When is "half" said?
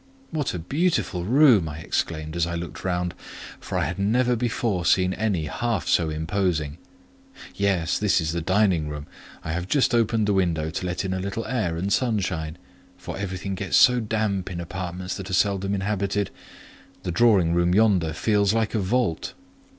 5.45-5.87